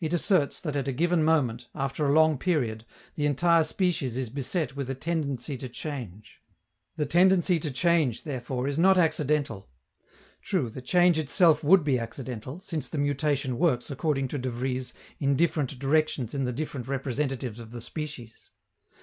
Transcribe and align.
It 0.00 0.14
asserts 0.14 0.58
that 0.60 0.74
at 0.74 0.88
a 0.88 0.92
given 0.92 1.22
moment, 1.22 1.68
after 1.74 2.06
a 2.06 2.12
long 2.14 2.38
period, 2.38 2.86
the 3.14 3.26
entire 3.26 3.62
species 3.62 4.16
is 4.16 4.30
beset 4.30 4.74
with 4.74 4.88
a 4.88 4.94
tendency 4.94 5.58
to 5.58 5.68
change. 5.68 6.40
The 6.96 7.04
tendency 7.04 7.58
to 7.60 7.70
change, 7.70 8.22
therefore, 8.22 8.66
is 8.66 8.78
not 8.78 8.96
accidental. 8.96 9.68
True, 10.40 10.70
the 10.70 10.80
change 10.80 11.18
itself 11.18 11.62
would 11.62 11.84
be 11.84 11.98
accidental, 11.98 12.58
since 12.60 12.88
the 12.88 12.96
mutation 12.96 13.58
works, 13.58 13.90
according 13.90 14.28
to 14.28 14.38
De 14.38 14.48
Vries, 14.48 14.94
in 15.18 15.36
different 15.36 15.78
directions 15.78 16.32
in 16.32 16.44
the 16.44 16.54
different 16.54 16.88
representatives 16.88 17.58
of 17.58 17.70
the 17.70 17.82
species. 17.82 18.48